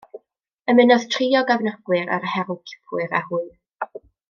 [0.71, 3.45] Ymunodd tri o gefnogwyr yr herwgipwyr â hwy.